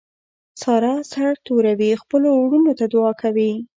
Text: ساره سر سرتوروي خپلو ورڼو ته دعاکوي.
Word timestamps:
ساره 0.61 0.93
سر 0.97 1.03
سرتوروي 1.11 1.91
خپلو 2.01 2.29
ورڼو 2.37 2.71
ته 2.79 2.85
دعاکوي. 2.93 3.51